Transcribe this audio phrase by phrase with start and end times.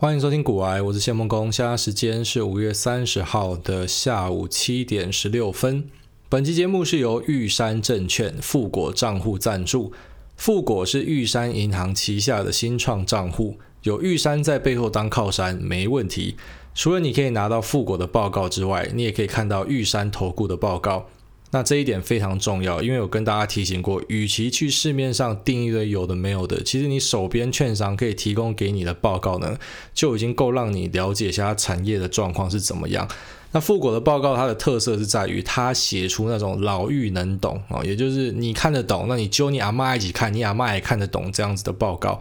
[0.00, 1.52] 欢迎收听股癌，我是谢孟恭。
[1.52, 5.84] 现在时间是五月三十号的下午七点十六分。
[6.26, 9.92] 本期节目是由玉山证券富果账户赞助。
[10.38, 16.34] 富果是玉山银行旗下的新创账户，有玉山在背后当靠山，没问题。
[16.74, 21.10] 除了你可以拿到富果的报告之外，你也可以看到玉山投顾的报告。
[21.52, 29.58] 那这一点非常重要，因为我跟大家提醒过，与其去市面上订一堆有的没有的，其实你手边券商可以提供给你的报告呢，
[29.92, 33.08] 就已经够让你了解一下它产业的状况是怎么样。
[33.52, 42.20] 那富国的报告，它的特色是在于它写出那种老妪能懂啊，也就是你看得懂，那你揪你阿妈一起看，你阿妈也看得懂这样子的报告。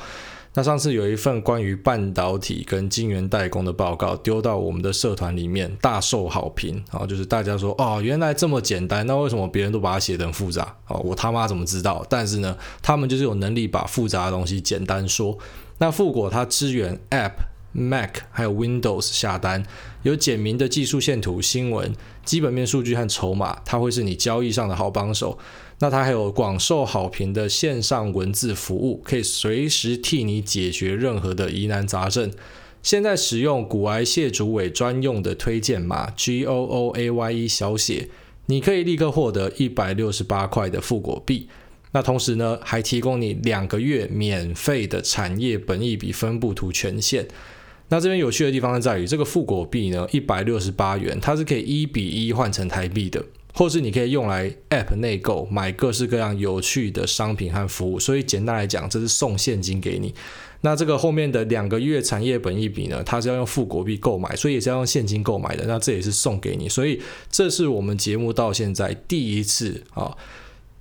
[0.56, 6.84] 那上次有一份关于半导体跟晶圆代工的报告丢到我们的社团里面，大受好评。
[6.92, 10.76] 然后就是大家说，哦，原来这么简单，那为什么别人都把它写得很复杂？
[10.88, 12.04] 哦，我他妈怎么知道？
[12.10, 15.38] 但是呢，他们就是有能力把复杂的东西简单说。
[15.78, 17.34] 那富果它支援 App、
[17.72, 19.64] Mac 还有 Windows 下单，
[20.02, 21.94] 有简明的技术线图、新闻、
[22.26, 25.38] 基本面数据和筹码，它会是你交易上的好帮手。
[25.80, 32.32] 那它还有广受好评的线上文字服务，可以随时替你解决任何的疑难杂症。
[32.82, 38.10] 现在使用股癌谢主委专用的推荐码 G O O A Y E 小写，
[38.46, 41.48] 你可以立刻获得一百六十八块的富果币。
[41.92, 47.28] 那同时呢，还提供你两个月免费的产业本益比分布图权限。
[47.88, 53.26] 那这边有趣的地方是在于，这个富果币呢，一百六十八元，它是可以一比一换成台币的。
[53.60, 60.16] 或是你可以用来 App 内购买各式各样有趣的商品和服务，所以简单来讲，这是送现金给你。
[60.62, 65.66] 那这个后面的两个月产业本一笔呢，它是要用富国币购买，所以也是要用现金购买的。
[65.66, 70.16] 那这也是送给你，所以这是我们节目到现在第一次啊，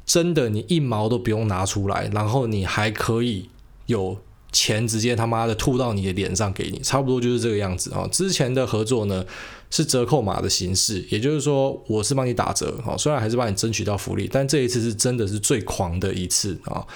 [0.07, 3.49] 真的你一毛都不用拿出来，然后你还可以
[3.87, 4.17] 有
[4.53, 8.09] 钱直接他妈的吐到你的脸上给你，差不多就是这个样子啊。
[8.13, 9.27] 之前的合作呢，
[9.71, 16.87] 是折扣码的形式，也就是说，我是帮你打折，哦，虽然还是帮你争取到福利，但这一次是真的是最狂的一次啊！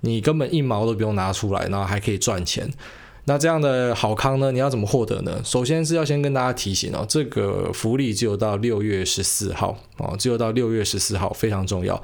[0.00, 2.70] 你根本一毛都不用拿出来，然后还可以赚钱。
[3.24, 5.40] 那这样的好康呢，你要怎么获得呢？
[5.44, 12.02] 首先是要先跟大家提醒哦，这个福利只有到六月十四号哦，只有到六月十四号，非常重要。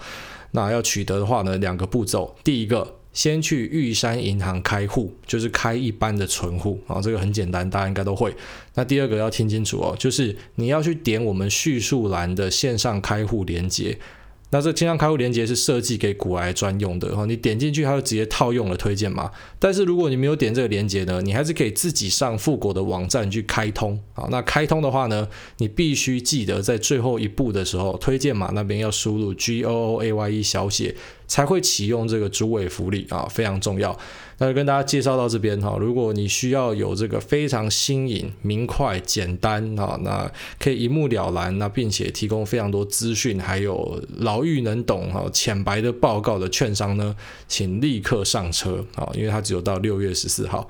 [0.52, 2.96] 那要取得的话呢，两个步骤，第一个。
[3.16, 8.30] 先去玉山银行开户，就是开一般的存户啊，这个很简单，大家应该都会。
[8.74, 13.98] 那第二个要听清楚哦，就是你要去点我们叙述栏的线上开户连接。
[14.50, 19.30] 那这线上开户连接是设计给股癌专用的，你点进去它就直接套用了推荐码。
[19.58, 24.28] 但是如果你没有点这个连接呢，你还是可以自己上富国的网站去开通啊。
[24.30, 30.94] 那开通的话呢，你必须记得在最后一步的时候，推荐码那边要输入 G O O A Y E 小写。
[31.26, 33.96] 才会启用这个主委福利啊，非常重要。
[34.38, 47.16] 那就跟大家介绍到这边哈，如果你需要有这个非常新颖、明快、简单啊，那可以一目了然，那并且提供非常多资讯，还有牢狱能懂哈、浅白的报告的券商呢，
[47.48, 50.68] 请立刻上车啊，因为它只有到六月十四号。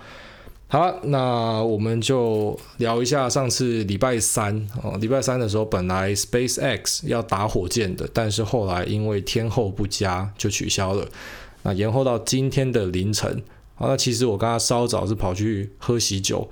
[0.69, 11.07] 好，那我们就聊一下上次礼拜三哦，礼拜三的时候本来 SpaceX 要打火箭的，但是后来因为天候不佳就取消了，
[11.63, 13.41] 那延后到今天的凌晨。
[13.77, 16.51] 好，那其实我刚刚稍早是跑去喝喜酒，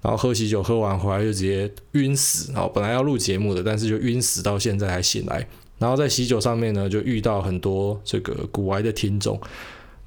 [0.00, 5.46] 然后喝喜酒喝完回来就直接晕死，好，本来要录节目的，但是就晕死到现在才醒来，
[5.78, 9.40] 然后在喜酒上面呢就遇到很多这个股癌的听众。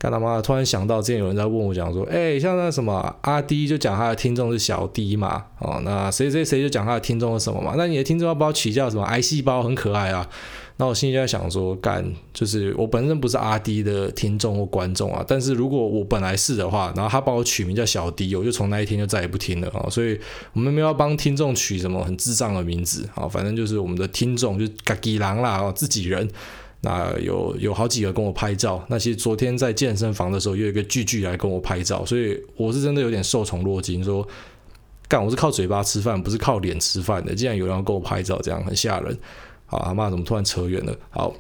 [0.05, 0.41] 干他妈的！
[0.43, 7.73] 突然想到，之前有人在问我讲说，哎、像那什么阿 D 就讲他的听众是小 D 嘛，哦，那谁谁谁就讲他的听众是什么嘛？
[7.75, 9.63] 那你的听众要不要取叫什么癌细胞？
[9.63, 10.29] 很可爱啊。
[10.77, 19.89] 那我心里就在想说，干，就是我本身不是阿 D 的听众或观众啊，但是如果我本来是的话，然后他帮我取名叫小 D，我就从那一天就再也不听了啊。
[19.89, 20.19] 所以
[20.53, 26.29] 我们没有帮听众取什么很智障的名字啊，反正就是我们的听众就嘎吉狼啦，自己人。
[26.85, 34.25] 那有有好几个跟我拍照，那其实昨天在健身房的时候，有一个巨巨来跟我拍照，所以我是真的有点受宠若惊，说
[35.07, 39.17] 干我是靠嘴巴吃饭，不是靠脸吃饭的，竟然有人要跟我拍照，这样很吓人。
[39.65, 40.95] 好，阿妈怎么突然扯远了？
[41.09, 41.33] 好，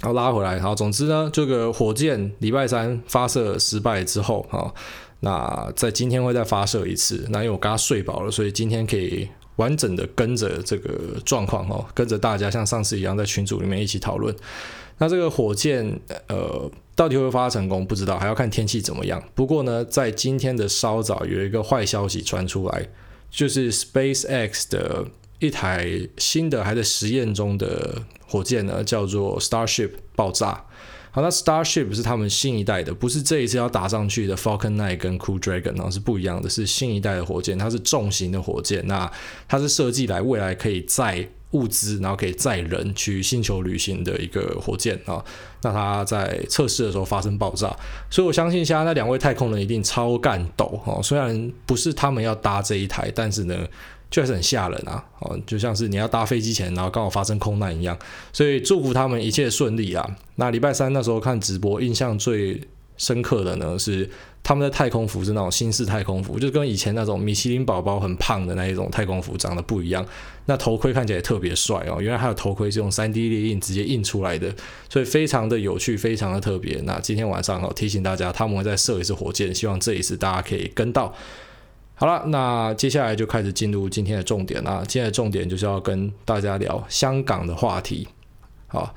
[0.00, 0.58] 然后拉回来。
[0.58, 4.74] 好，总之呢，这个火箭礼拜三发射失败之后，好，
[5.20, 7.26] 那在今天会再发射一次。
[7.28, 14.34] 那因为我刚刚睡饱了，所以今天可以完整的跟着这个状况哦，跟着大家像上次一样在群组里面一起讨论。
[15.00, 17.86] 那这个火箭呃，到底会不会发成功？
[17.86, 19.22] 不知道，还要看天气怎么样。
[19.34, 22.88] 不过呢，在今天的稍早有一个坏消息传出来，
[23.30, 25.06] 就是 SpaceX 的
[25.38, 30.64] 一台新的还在实验中的火箭呢，叫做 Starship 爆炸。
[31.10, 39.10] 好，那 Starship 是他们新一代的，不是这一次要打上去的 Falcon 9跟 Crew Dragon，然后是不一样的，是新一代的火箭，它是重型的火箭，那
[39.48, 45.24] 它是设计来未来可以载物资，然后可以载人去星球旅行的一个火箭啊。
[45.62, 47.74] 那它在测试的时候发生爆炸，
[48.10, 51.00] 所以我相信现在那两位太空人一定超干抖哦。
[51.02, 53.56] 虽然不是他们要搭这一台，但是呢。
[54.10, 55.04] 确实很吓人啊！
[55.20, 57.96] 哦，就像是你要搭飞机前，然后刚好发生空难一样。
[58.32, 60.16] 所以祝福他们一切顺利啊！
[60.36, 62.60] 那礼拜三那时候看直播，印象最
[62.96, 64.08] 深刻的呢是
[64.42, 70.04] 他们的太空服是那种新式太空服，就跟以前那种米其林宝宝很胖的那一种太空服长得不一样。
[70.46, 74.50] 那头盔看起来特别帅哦，原来还有头盔是用 3D 列印直接印出来的，
[74.88, 76.80] 所以非常的有趣，非常的特别。
[76.84, 81.14] 那今天晚上哦，提醒大家他们会再射一次火箭，希望这一次大家可以跟到。
[82.00, 84.84] 好了，那接下来就开始进入今天的重点啦。
[84.86, 88.06] 今天的重点就是要跟大家聊香港的话题。
[88.68, 88.94] 好，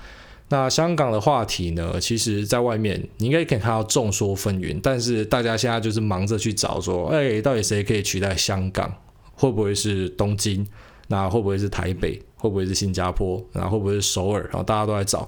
[0.49, 8.93] 那香港的话题呢，其实在外面你应该可以看到众说纷纭，但是大家现在就是忙着去找说，哎，到底谁可以取代香港？
[9.33, 10.63] 会不会是东京？
[11.07, 12.21] 那会不会是台北？
[12.35, 13.43] 会不会是新加坡？
[13.53, 14.43] 那会不会是首尔？
[14.43, 15.27] 然后大家都在找。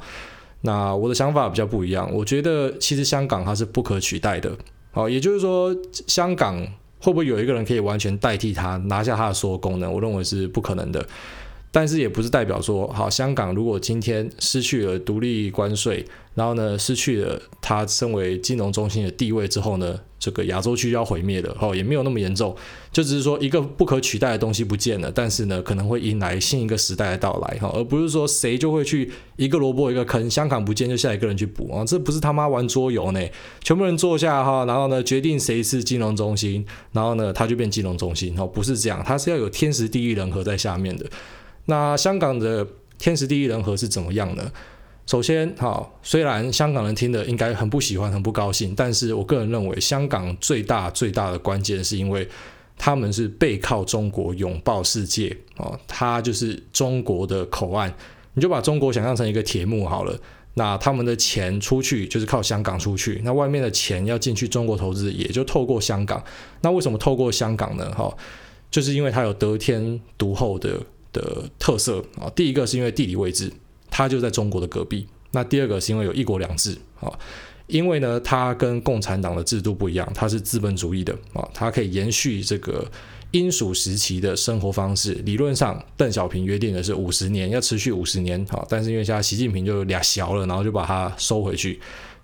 [0.61, 4.55] 那我的想法比较不一样，我觉得其实香港它是不可取代的。
[4.91, 5.75] 好，也就是说
[6.05, 6.63] 香港。
[7.03, 9.91] 会不会有一个人可以完全代替他拿下他的所有功能？
[9.91, 11.05] 我认为是不可能的。
[11.73, 16.05] 但是也不是代表说，好，香港如果今天失去了独立关税，
[16.35, 21.57] 然后呢，失去了它身为金融中心的地位之后呢，这个亚洲区要毁灭了。
[21.59, 22.55] 哦，也没有那么严重，
[22.91, 27.57] 就只是说一个不可取代的东西不见了，但是呢，可能会迎来新一个时代的到来。
[27.57, 33.19] 哈，而不是说谁就会去一个萝卜一个坑，香港不见就下一个人去补啊，这不是他妈玩桌游呢，
[33.63, 38.39] 全部人坐下哈，然后呢，决定谁是金融中心，然后呢，他就变金融中心。
[38.39, 41.05] 哦，不是这样，它是要有天时地利人和在下面的。
[41.65, 42.67] 那香港的
[42.97, 44.51] 天时地利人和是怎么样呢？
[45.05, 52.25] 首先，哈，虽然香港人听的应该很不喜欢、很不高兴，但是我个人认为，香港最大最大的关键是因为
[52.77, 57.93] 他们是背靠中国、拥抱世界哦，它就是中国的口岸。
[58.33, 60.17] 你就把中国想象成一个铁幕好了，
[60.53, 66.23] 那他们的钱出去就是靠香港出去，那外面的钱要进去中国投资，也就透过香港。
[66.61, 67.91] 那为什么透过香港呢？
[67.91, 68.15] 哈，
[68.71, 70.79] 就是因为它有得天独厚的。
[71.13, 73.49] 的特色啊，第一个是因为地理位置，
[73.89, 75.07] 它就在中国的隔壁。
[75.31, 77.11] 那第二个是因为有一国两制啊，
[77.67, 82.85] 因为呢，它跟共产党的制度不一样，它是资本主义的啊，它可以延续这个
[83.31, 85.13] 英属时期的生活方式。
[85.25, 91.79] 理论上，邓小平约定的是五十年，要持续五十年啊，但是因为现在习近平就俩小了，然后就把它收回去。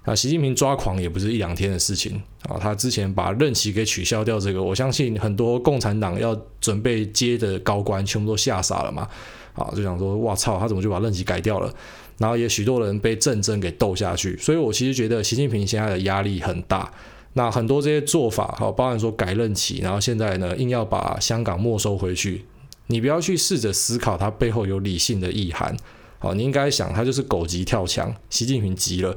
[0.10, 2.58] 啊，习近平抓狂也不是一两天的事情啊！
[2.60, 9.08] 他之前把任期给取消掉，这个我相信很多共产党要准备接的高官全部都吓傻了嘛！
[9.54, 11.72] 啊，就想说，哇操，他怎么就把任期改掉了？
[12.18, 16.92] 然后也许多人被政争给斗下去，所以我其实觉得习近平现在的压力很大。
[17.34, 22.46] 那很多这些做法，哈，包含说改任期，然后现在呢，硬要把香港没收回去，
[22.88, 25.78] 你不要去试着思考它背后有理性的意涵。
[26.18, 29.16] 好，你应该想，他就是狗急跳墙，习近平急了。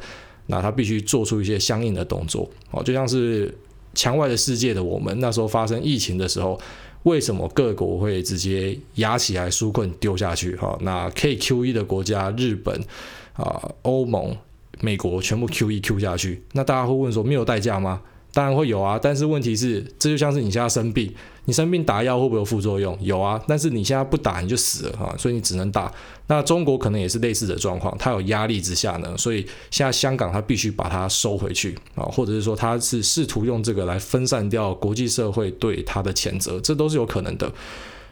[0.52, 3.52] 那他必须做出一些相应的动作，哦，就像是
[3.94, 6.60] 墙外的世界的我们，那时候发生疫情的时候，
[7.04, 10.54] 为什么各国会直接压起来纾困丢下去？
[10.56, 12.78] 哈，那 K Q E 的国家，日本
[13.32, 14.36] 啊、欧盟、
[14.80, 18.02] 美国全部 Q E Q 下去，那大家会问说，没有代价吗？
[18.32, 21.12] 当然会有啊，但是问题是，这就像是你现在生病，
[21.44, 22.96] 你生病打药会不会有副作用？
[23.02, 25.92] 有啊，但是你现在不打你就死了啊，所以你只能打。
[26.28, 37.52] 那中国可能也是类似的状况，它有压力之下呢，所以现在香港它必须把它收回去啊，或者是说它是试图用这个来分散掉国际社会对它的谴责，这都是有可能的。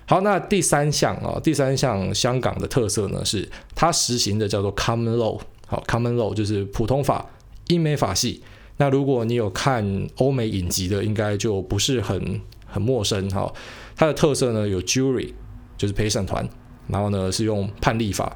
[0.05, 7.25] 好，那第三项啊，第三项香港的特色呢是它实行的叫做 Common Law，好，Common Law 就是普通法、
[7.69, 8.43] 英美法系。
[8.81, 13.53] 那如果你有看欧美影集的，应该就不是很很陌生哈。
[13.95, 15.35] 它的特色呢有 jury，
[15.77, 16.49] 就是陪审团，
[16.89, 18.35] 然后呢是用判例法。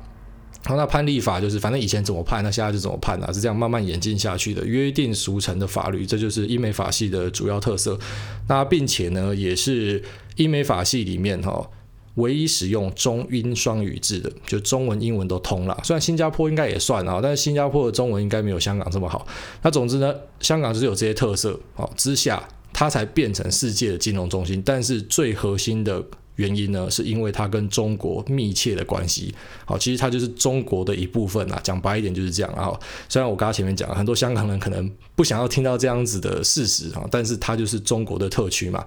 [0.64, 7.98] 然后那判例法就是反正以前怎么判，那现在就怎么判啊，是这样慢慢演进下去的，约定俗成的法律，这就是英美法系的主要特色。
[8.46, 10.02] 那并且呢也是
[10.36, 11.70] 英美法系里面哈。
[12.16, 15.76] 唯一使用中英双语制的，就中文、英文都通了。
[15.82, 19.26] 虽然新加坡应该也算啊，但是新加坡的中文应该没有香港这么好。
[19.62, 24.62] 那总之呢，香港是有这些特色啊，之下它才变成世界的金融中心。
[24.64, 26.00] 但是最核心的
[26.36, 29.34] 原因呢，是因为它跟中国密切的关系。
[29.64, 31.60] 好，其实它就是中国的一部分啊。
[31.64, 32.72] 讲白一点就是这样啊。
[33.08, 38.84] 虽然我刚刚前面讲了很多香港人可能不想要听到这样子的事实啊，但是它就是中国的特区嘛。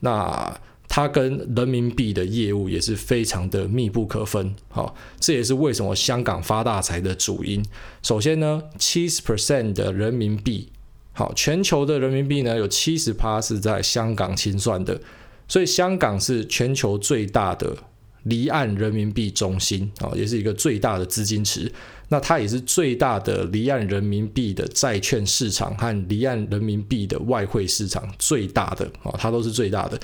[0.00, 0.52] 那。
[0.88, 4.54] 它跟人民币的业务也是非常的密不可分。
[4.68, 7.64] 好，这也是为什么香港发大财的主因。
[8.02, 10.68] 首先呢，七十 percent 的人民币，
[11.12, 15.00] 好，全球的人民币呢有七十趴是在香港清算的，
[15.48, 17.76] 所以香港是全球最大的
[18.22, 21.72] 离岸人民币中心啊，也是一个最大的资金池。
[22.10, 29.98] 那它也是最大的离岸人民币的债券市场和离岸人民币的外汇市场最大的啊，它都是最大的。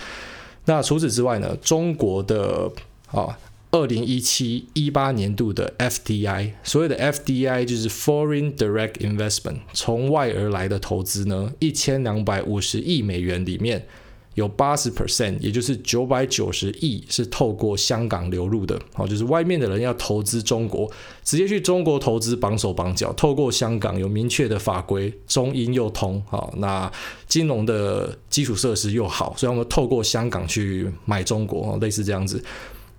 [0.65, 2.71] 那除此之外呢，中国的
[3.07, 3.39] 啊，
[3.71, 13.87] 二零一七一八年度的 FDI，所谓的 FDI 就是 Foreign Direct Investment，从外而来的投资呢，一千两百五十亿美元里面。
[14.35, 20.91] 有八十 percent，也就是九百九十亿是透过香港流入的，好，就是外面的人要投资中国，
[21.25, 26.91] 直接去中国投资，绑手绑脚，透过香港有明确的法规，中英又通，好，那
[27.27, 32.43] 金融的基础设施又好，所以我们透过香港去买中国，类似这样子。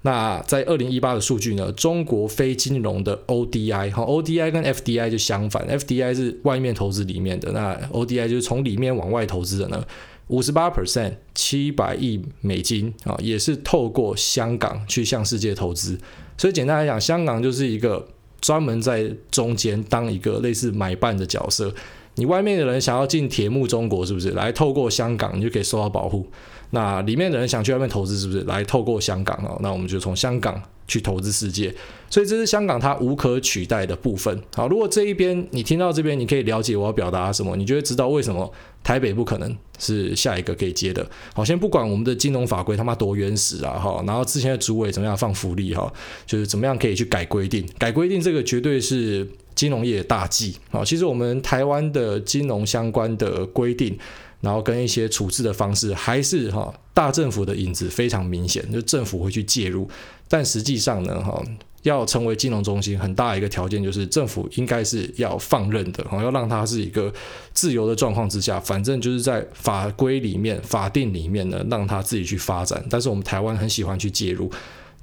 [0.03, 9.85] 那在二零一八的数据呢，中国非金融的 ODI，好，ODI 跟 FDI 就相反，FDI 是外面投资里面的，那 ODI 就是从里面往外投资的呢。
[10.31, 15.99] 五十八 percent，七百亿美金啊，也是透过香港去向世界投资。
[16.37, 18.07] 所以简单来讲，香港就是一个
[18.39, 21.73] 专门在中间当一个类似买办的角色。
[22.15, 24.31] 你外面的人想要进铁幕中国，是不是？
[24.31, 26.25] 来透过香港，你就可以受到保护。
[26.71, 28.41] 那里面的人想去外面投资，是不是？
[28.43, 30.61] 来透过香港啊，那我们就从香港。
[30.87, 31.73] 去投资世界，
[32.09, 34.37] 所以这是香港它无可取代的部分。
[34.53, 38.51] 好，如果这一边你听到这边，你可以了解我要表达什么，你就会知道为什么
[38.83, 41.07] 台北不可能是下一个可以接的。
[41.33, 45.89] 好，先不管我们的金融法规他妈多原始啊，哈，然后之前的主委怎么样放福利哈，
[46.25, 49.25] 就是怎么样可以去改规定，改规定这个绝对是
[49.55, 50.57] 金融业大忌。
[50.71, 53.97] 好，其实我们台湾的金融相关的规定。
[54.41, 59.89] 然后跟一些处置的方式，还是哈大政府的影子非常明显，就政府会去介入。
[60.27, 61.41] 但实际上呢，哈
[61.83, 67.13] 要成为金融中心，很大一个条件就是政府应该是要放任的，哈要让它是一个
[67.53, 72.83] 自由的状况之下，反正就是在法规里面、法定里面呢，让它自己去发展。
[72.89, 74.51] 但是我们台湾很喜欢去介入。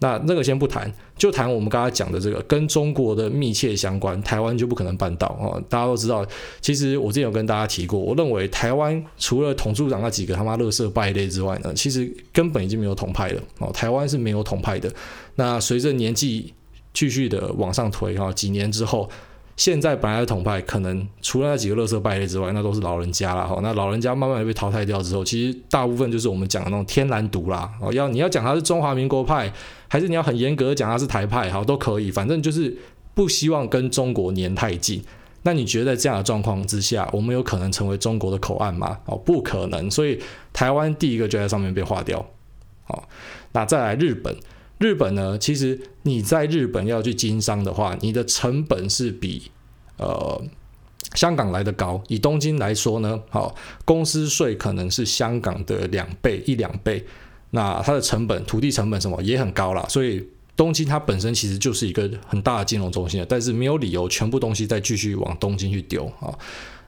[0.00, 5.60] 那那个先不谈，就谈我们刚才讲的这个跟中国的密切相关，台湾就不可能办到啊。
[5.68, 6.24] 大家都知道，
[6.60, 13.70] 其实我之前有跟大家提过，我认为台湾除了统助长那几个他妈垃圾败类之外呢，其实根本已经没有统派了哦。
[13.72, 14.92] 台湾是没有统派的。
[15.34, 16.52] 那随着年纪
[16.92, 19.08] 继续的往上推哈，几年之后。
[19.58, 23.58] 现在本来的统派可能除了那几个乐色败类之外，那都是老人家了哈。
[23.60, 27.68] 那老人家慢慢被淘汰掉之后，其实大部分就是我们讲的那种天然独啦。
[27.80, 29.52] 哦，要你要讲他是中华民国派，
[29.88, 32.74] 还是你要很严格的讲他是台派，好都可以，反正就是
[33.14, 35.02] 不希望跟中国黏太近。
[35.42, 38.96] 那你觉得在这样的状况之下，我们有可能成为中国的口岸吗？
[39.06, 39.90] 哦，不可能。
[39.90, 40.20] 所以
[40.52, 42.24] 台湾第一个就在上面被划掉。
[42.84, 43.08] 好，
[43.50, 44.36] 那再来日本。
[44.78, 49.50] 日本呢，其实你在日本要去经商的话，你的成本是比
[49.96, 50.40] 呃
[51.14, 52.02] 香港来的高。
[52.08, 53.54] 以东京来说呢，好，
[53.84, 57.04] 公司税可能是香港的两倍一两倍。
[57.50, 59.84] 那它的成本、土地成本什么也很高啦。
[59.88, 60.22] 所以
[60.54, 66.28] 东京它本身其实就是一个很大的金融中心，但是没有理由全部东西再继续往东京去丢啊。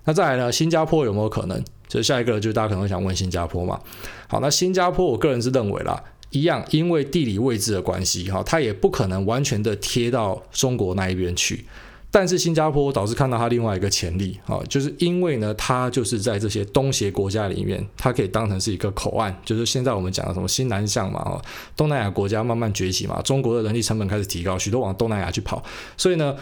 [0.05, 1.65] 那再来呢，新加坡有没有可能？
[1.89, 3.81] 就下一个就是大家可能会想问新加坡嘛。
[4.29, 6.01] 好，那新加坡我个人是认为啦。
[6.31, 11.65] 一样，因为地理位置的关系，哈，它也不可能完全的贴到中国那一边去。
[12.13, 21.41] 但是新加坡倒是看到它另外一个潜力，哈，就是因为呢，它就是在这些东协国家里面，它可以当成是一个口岸，就是现在我们讲的什么新南向嘛，哈，
[21.77, 25.63] 东南亚国家慢慢崛起嘛，中国的人力成本开始提高，许多往东南亚去跑，
[25.97, 26.35] 所以呢，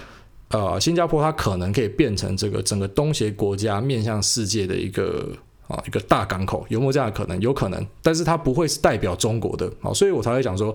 [0.49, 5.33] 呃，新加坡它可能可以变成这个整个东协国家面向世界的一个。
[5.69, 7.39] 啊，一个大港口有没有这样的可能？
[7.41, 10.75] 有可能，但是它不会是代表中国的，好，所以我才会讲说，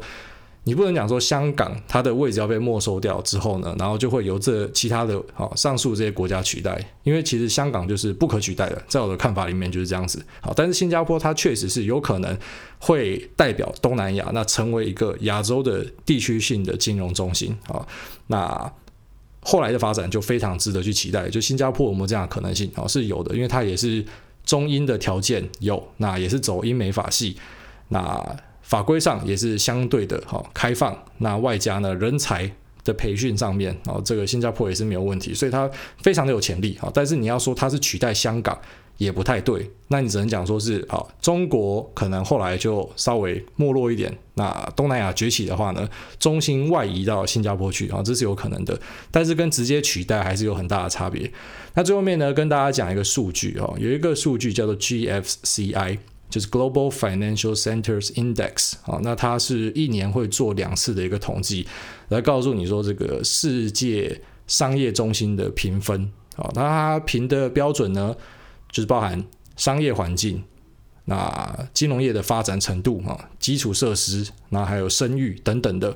[0.65, 10.23] 你不能讲说香港它的位置要被没收掉之后呢，然后就会由这其他的啊上述这些国家取代，因为其实香港就是不可取代的，在我的看法里面就是这样子。
[10.39, 12.37] 好，但是新加坡它确实是有可能
[12.77, 17.85] 会代表东南亚，那成为一个亚洲的地区性的金融中心啊，
[18.27, 18.71] 那
[19.41, 21.27] 后来的发展就非常值得去期待。
[21.29, 22.71] 就新加坡有没有这样的可能性？
[22.75, 24.05] 啊，是有的，因为它也是。
[24.45, 27.37] 中英的条件有，那也是走英美法系，
[27.89, 32.51] 那法规上也是相对的哈开放，那外加呢人才
[32.83, 35.69] 的培训上面，哦这个新加坡也是没有问题，所以它
[36.01, 36.91] 非常的有潜力啊。
[36.93, 38.59] 但是你要说它是取代香港，
[38.97, 48.79] 也不太对，那你只能讲说是啊，中国可能后来就稍微没落一点，那东南亚崛起的话呢，中心外移到新加坡去啊，这是有可能的，
[49.11, 51.29] 但是跟直接取代还是有很大的差别。
[51.73, 55.97] 那最后面呢，跟大家讲一个数据哦，有一个数据叫做 GFCI，
[56.29, 61.67] 就是 Global Financial Centers Index 啊，那它是一年会做两次的一个统计，
[62.09, 66.11] 来告诉你说这个世界商业中心的评分。
[66.35, 68.15] 啊，那它评的标准呢，
[68.73, 69.23] 就是包含
[69.55, 70.43] 商业环境、
[71.05, 75.95] 那金融业的发展程度啊、基础设施，那还有声誉等等的。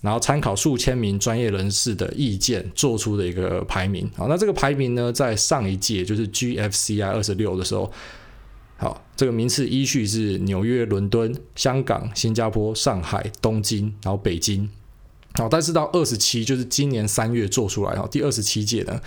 [0.00, 7.90] 然后参考数千名专业人士的意见做出的一个排名，好，那这个排名呢，在上一届就是 GFCI 二十六的时候，
[8.76, 14.68] 好，这个名次依序是纽约、伦敦、香港、新加坡、上海、东京，然后北京，
[15.36, 19.00] 好，但是到二十七就是今年三月做出来，哈，第二十七届呢，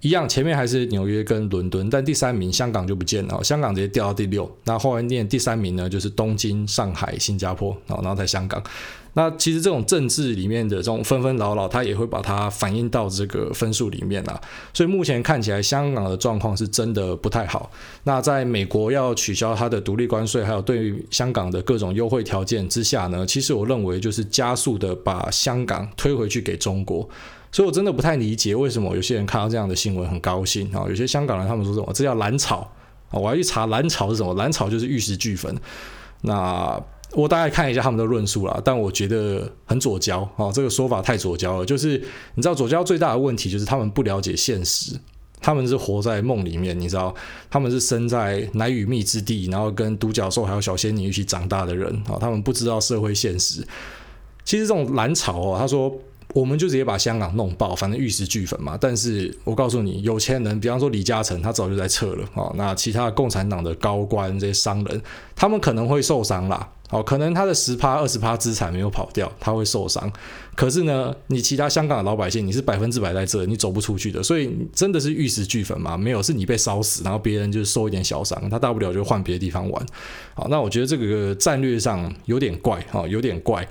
[0.00, 8.62] 一样，前面还是纽约跟伦敦，但第三名香港就不见了，香港直接掉到第六，那后来念第三名呢，就是东京、上海、新加坡，然后在香港。
[9.14, 14.40] 那其实这种政治里面的这种纷纷扰扰，它也会把它反映到这个分数里面啊。
[14.72, 17.68] 所以目前看起来，香港的状况是真的不太好。
[18.04, 27.08] 那在美国要取消它的独立关税，还有对于香港的各种优惠条件之下呢，其实我认为就是加速的把香港推回去给中国。
[27.50, 30.84] 所以我真的不太理解为什么有些人看到这样的新闻很高兴啊。
[30.88, 32.70] 有些香港人他们说什么这叫蓝草
[33.10, 35.54] 啊，我要去查蓝草是什么，蓝草就是玉石俱焚。
[36.22, 36.80] 那。
[37.12, 41.64] 我大概看一下他们的论述啦，但我觉得很左胶哦，这个说法太左胶了。
[41.64, 41.96] 就是
[42.34, 44.94] 你知道左胶最大的问题就是他们不了解现实，
[45.40, 47.14] 他们是活在梦里面，你知道，
[47.48, 53.66] 他们是生在奶与蜜之地，然后跟独角兽还有小仙女一起长大的人啊，他们不知道社会现实。
[54.44, 55.90] 其实这种蓝潮哦，他说。
[56.34, 58.76] 我们就直接把香港弄爆，反正玉石俱焚嘛。
[58.80, 62.52] 但是我告诉你，有钱人，比方说李嘉诚，他早就在撤了啊。
[62.54, 65.02] 那其他共产党的高官这些商人，
[65.34, 66.68] 他们可能会受伤啦。
[66.90, 70.10] 哦，可能他的十趴、二十趴资产没有跑掉，他会受伤。
[70.54, 74.22] 可是呢，你其他香港的老百姓，你是百分之百在这，你走不出去的。
[74.22, 75.98] 所以真的是玉石俱焚吗？
[75.98, 79.86] 没有，是你被烧死，然后别人就受一点小伤，他大不了就换别的地方玩。
[80.34, 83.68] 好，那我觉得这个战略上有点怪哈，有点怪。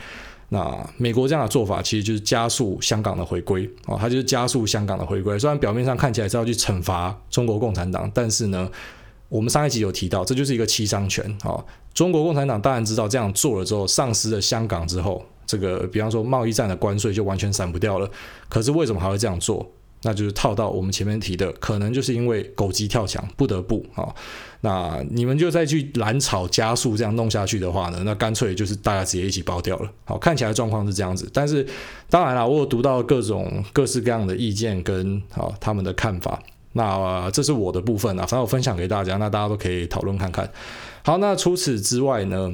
[0.50, 5.38] 那美国这样的做法，其实就是加速香港的回归哦，它就是加速香港的回归。
[5.38, 8.70] 虽然表面上看起来是要去惩罚中国共产党，但是呢，
[9.28, 11.64] 我们上一集有提到，这就是一个七伤拳哦。
[11.94, 18.10] 中国共产党当然知道这样做了之后，丧失了香港之后，这个比方说贸易战的关税就完全散不掉了。
[18.48, 19.70] 可是为什么还会这样做？
[20.04, 24.14] 那就是套到我们前面提的，可能就是因为狗急跳墙，不得不啊。
[24.62, 29.90] 那你们就再去蓝草加速这样弄下去的话呢，那干脆就是大家直接一起爆掉了。
[30.06, 31.66] 好，看起来状况是这样子，但是
[32.10, 36.42] 当然了，我有读到各种各式各样的意见跟好他们的看法。
[36.74, 40.48] 那、呃、这是我的部分啊，反正我分享给大家，那大家都可以讨论看看。
[41.04, 42.54] 好，那除此之外呢，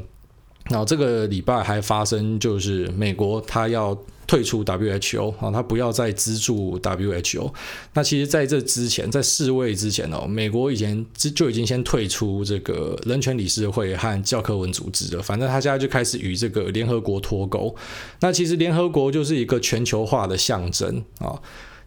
[0.69, 3.97] 然后这个礼拜还发生就是美国他要。
[4.25, 7.53] 退出 WHO 啊，他不要再资助 WHO。
[7.93, 15.21] 那其实，在这之前，在世卫之前哦，美国以前就已经先退出这个人权理事会和教科文组织了。
[15.21, 17.75] 反正他现在就开始与这个联合国脱钩。
[18.21, 21.37] 那其实联合国就是一个全球化的象征啊，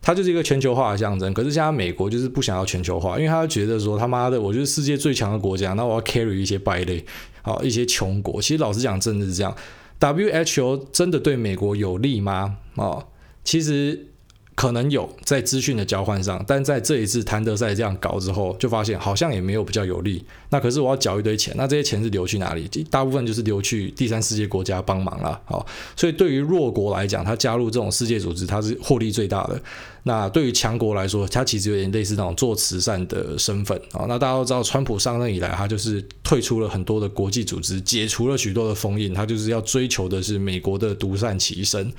[0.02, 1.32] 它就是一个全球化的象征。
[1.32, 7.04] 可是现在美国就是不想要全球化，因为他觉得说他妈的，我就是世界最强的国家，那我要 carry 一些败类
[7.46, 8.42] 好，一些穷国。
[8.42, 9.56] 其实老实讲，真的是这样。
[10.00, 12.56] WHO 真的对美国有利吗？
[12.74, 13.06] 哦，
[13.44, 14.08] 其实
[14.56, 20.24] 可能有在资讯的交换上，但在这一次谭德赛这样搞之后，就发现好像也没有比较有利。
[20.48, 22.66] 那可是我要缴一堆钱，那这些钱是流去哪里？
[22.90, 25.38] 大部分就是流去第三世界国家帮忙了。
[25.44, 25.64] 好，
[25.94, 29.60] 所以对于弱国来讲，他加入这种世界组织，他是获利最大的。
[30.04, 34.06] 那对于强国来说，他其实有点类似那种做慈善的身份啊。
[34.08, 41.92] 那大家都知道，川普上任以来，他就是退出了很多的国际组织，解除了许多的封印，他就是要追求的是美国的独善其身。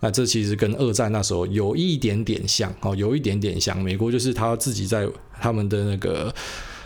[0.00, 3.80] 那这其实跟二战那时候有一点点像哦，有一点点像。
[3.82, 5.08] 美国就是他自己在
[5.40, 6.34] 他们的那个。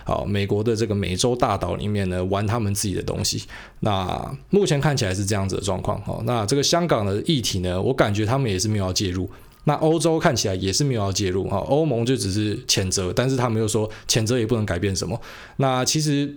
[0.04, 3.42] 好，美国的这个美洲大岛里面呢，玩他们自己的东西。
[3.80, 6.02] 那目前看起来是这样子的状况。
[6.06, 9.28] 哦，那这个香港的议题呢，我感觉他们也是没有要介入。
[9.64, 11.46] 那欧洲看起来也是没有要介入。
[11.46, 15.20] 哈，欧盟就只是谴责，但是他们又说谴责也不能改变什么。
[15.58, 16.34] 那其实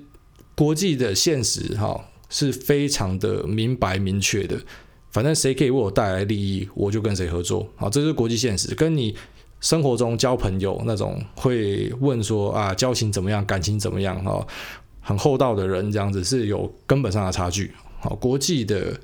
[0.53, 1.97] 国际的现实哈
[2.29, 4.59] 是非常的明白明确的。
[5.11, 7.67] 反正谁可以为我带来利益，我就跟谁合作。
[7.75, 9.15] 好，这是国际现实，跟你。
[9.59, 14.43] 生活中交朋友那种会问说啊，交情怎么样，感情怎么样哈，
[14.99, 17.71] 很厚道的人这样子是有根本上的差距。
[17.99, 18.99] 好，国际的。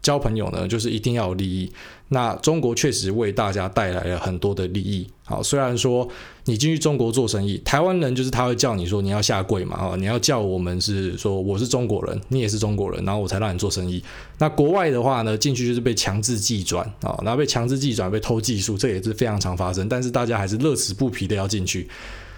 [0.00, 1.70] 交朋友呢，就是一定要有利益。
[2.08, 5.06] 那中国确实为大家带来了很多的利益。
[5.24, 6.08] 好，虽然说
[6.46, 14.02] 你进去中国做生意，台湾人就是他会叫你说你要下跪嘛，啊，你要叫我们是说我是中国人，你也是中国人，然后我才让你做生意。
[14.38, 19.86] 那国外的话呢，进去就是被强制寄转啊，然后被强制寄转，被偷技术，这也是非常常发生。
[19.86, 21.86] 但是大家还是乐此不疲的要进去。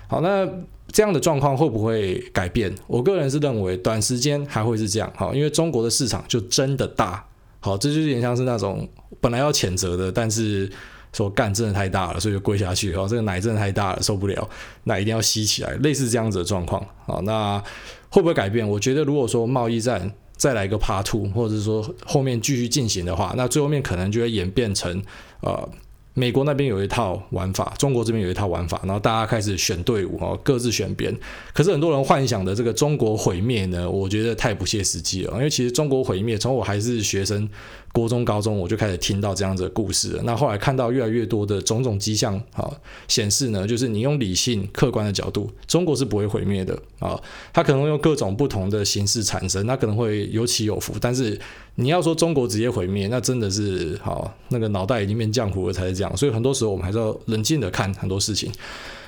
[0.09, 0.44] 好，那
[0.90, 2.74] 这样的状况会不会改变？
[2.88, 7.24] 我个人是认为短时间还会是这样，好，因为中国的市场就真的大，
[7.61, 8.88] 好，这就有点像是那种
[9.20, 10.70] 本来要谴责的，但是
[11.12, 14.49] 说干真的太大了，所以就跪下去，好，这个奶真的太大了，受不了，
[14.85, 17.62] 那一定要吸起来，类似这样子的状况，好，那
[18.09, 18.68] 会不会改变？
[18.68, 25.03] 我觉得如果说贸易战再来一个 Part Two，或者说后面继续进行的话，那最后面可能就会演变成
[25.42, 25.68] 呃。
[26.14, 31.16] 美国那边有一套玩法，中国这边有一套玩法，然后大家开始选队伍哦，各自选边。
[31.55, 35.33] 可是很多人幻想的这个中国毁灭呢，我觉得太不切实际了。
[35.35, 37.49] 因为其实中国毁灭，从我还是学生，
[37.92, 40.22] 国中、高中我就开始听到这样子的故事了。
[40.24, 42.70] 那后来看到越来越多的种种迹象啊，
[43.09, 47.20] 显示呢，就是你用理性、客观的角度，中国是不会毁灭的啊。
[47.53, 51.38] 它可能用各种不同的形式产生，那可能会有起有伏，但是。
[51.76, 56.14] 你要说中国直接毁灭，那真的是好，那个脑袋已经变浆糊了才是这样。
[56.14, 58.53] 所以很多时候我们还是要冷静的看很多事情。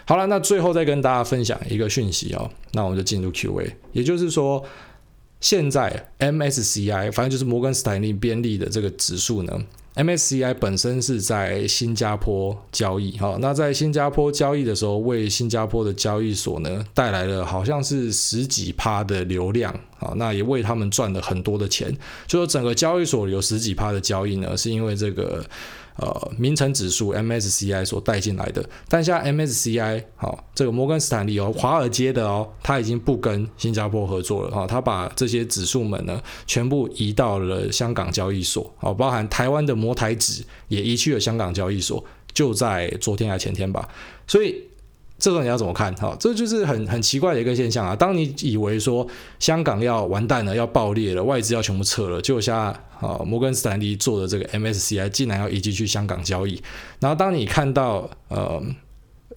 [0.07, 3.71] 好了，那最后再跟大家分享一个讯息哦，那我们就进入 Q&A。
[3.92, 4.64] 也就是说，
[5.43, 9.61] 现在 MSCI 反正就是摩根斯坦利编立的这个指数呢。
[9.95, 21.95] MSCI 本身是在新加坡交易，哈，那在新加坡交易的时候，为新加坡的交易所呢带来了好像是十几趴的流量，啊，那也为他们赚了很多的钱，
[22.27, 25.45] 就说整个交易所有十几趴的交易呢，是因为这个。
[25.97, 43.89] 呃，名城指数 MSCI 所带进来的，但像 MSCI 好、哦，这个摩根斯坦利哦，华尔街的哦，他已经不跟新加坡合作了哈、哦，他把这些指数们呢全部移到了香港交易所，哦，包含台湾的摩台指也移去了香港交易所，就在昨天还前天吧，
[44.27, 44.72] 所以。
[45.23, 45.95] 这个你要怎么看？
[45.95, 47.95] 哈，这就是很很奇怪的一个现象啊！
[47.95, 49.07] 当你以为说
[49.39, 56.61] 香港要完蛋了，要爆裂了，外资要全部撤了，结果现在啊，摩根斯坦利做的这个 MSCI 竟然要移进去香港交易。
[56.99, 58.61] 然后当你看到呃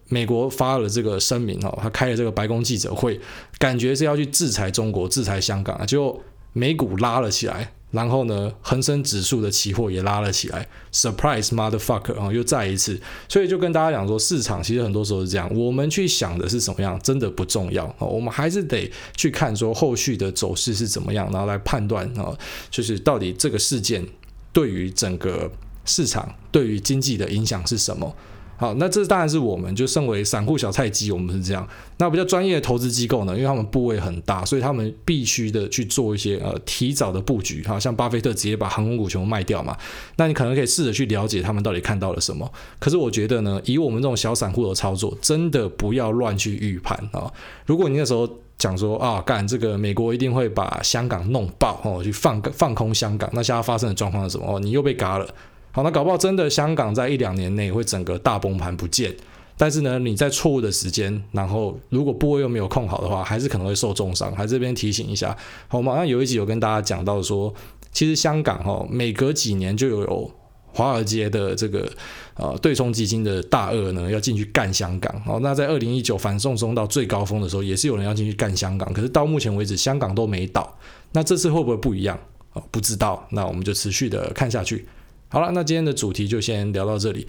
[0.09, 3.19] 美国发了这个声明哦，他开了这个白宫记者会，
[3.59, 6.19] 感觉是要去制裁中国、制裁香港啊，就
[6.55, 7.73] 美股拉了起来。
[7.91, 22.37] 然后呢，恒生指数的期货也拉了起来，surprise motherfucker 啊，又再一次，所以就跟大家讲说，市场其实很多时候是这样，我们去想的是什么样，真的不重要啊，我们还是得去看说后续的走势是怎么样，然后来判断啊，
[22.69, 24.05] 就是到底这个事件
[24.51, 25.49] 对于整个
[25.85, 28.13] 市场、对于经济的影响是什么。
[28.57, 31.67] 好，那这当然是我们就身为散户小菜鸡，我们是这样。
[31.97, 37.61] 那比较专业的投资机构呢，因为他们部位很大，所以他们必须的去做一些呃提早的布局。
[37.67, 39.77] 好，像巴菲特直接把航空股全部卖掉嘛，
[40.15, 42.49] 那你可能可以试着去了解他们到底看到了什么。
[42.79, 47.31] 可是我觉得呢，以我们这种小散户的操作，真的不要乱去预判啊。
[47.65, 54.55] 如果你那时候讲说啊，干这个美国一定会把香港弄爆哦，去放放空香港，那现在发生的状况是什么？
[54.55, 55.27] 哦，你又被嘎了。
[55.75, 59.13] 好，那搞不好真的香港在一两年内会整个大崩盘不见，
[59.57, 64.33] 但是呢，你在错误的时间，然后如果部位又没有控好的话，还是可能会受重伤。
[64.33, 65.35] 还这边提醒一下，
[65.67, 65.95] 好吗？
[65.97, 67.53] 那有一集有跟大家讲到说，
[67.91, 70.31] 其实香港哈，每隔几年就有
[70.71, 71.91] 华尔街的这个
[72.35, 75.21] 呃对冲基金的大鳄呢要进去干香港。
[75.25, 80.73] 好，那在二零一九反送中到最高峰的时候，也是有人要进去干香港，可是到目前为止香港都没倒。
[81.11, 82.17] 那这次会不会不一样？
[82.53, 83.27] 哦，不知道。
[83.31, 84.87] 那我们就持续的看下去。
[85.29, 87.27] 好了，那今天的主题就先聊到这里。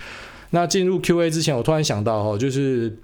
[0.51, 2.97] 那进入 Q&A 之前，我突然想到哈，就是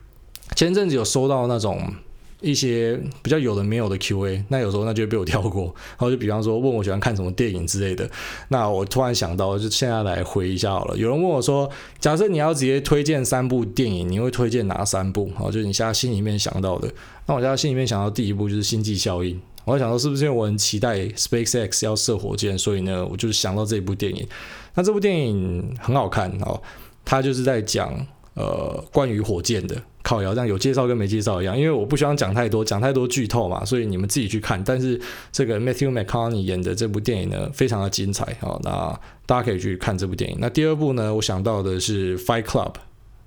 [0.54, 1.92] 前阵子有收到那种
[2.40, 5.64] 一些比较有的没有的 Q&A，那有时候那就会被我跳过。
[5.98, 8.08] 然后就比方说问我喜欢看什么电影之类的，
[8.48, 10.96] 那我突然想到，就现在来回一下好了。
[10.96, 15.30] 有人问我说，假设你要直接推荐三部电影，你会推荐哪三部？
[15.34, 16.88] 好，就是你现在心里面想到的。
[17.26, 19.36] 那我现在心里面想到第一部就是《星际效应》。
[19.64, 24.26] 我在想说，是不是因为我很期待 SpaceX 要射火箭，所以呢，我就想到这部电影。
[24.74, 26.60] 那这部电影很好看哦，
[27.04, 27.94] 它就是在讲
[28.34, 31.56] 呃关于火箭的，靠谣，这样有介绍跟没介绍一样。
[31.56, 34.62] 因为我不希望讲太多，讲太多剧透嘛，所以你们自己去看。
[34.64, 38.58] 但是这个 Matthew McConaughey 演的这部电影呢，非常的精彩哦。
[38.64, 40.38] 那大家可以去看这部电影。
[40.40, 42.72] 那第二部呢，我想到的是 Fight Club，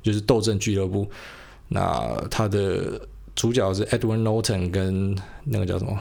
[0.01, 1.07] 就是斗争俱乐部。
[1.67, 3.01] 那它的
[3.35, 5.97] 主角是 Edward Norton 跟那个叫什么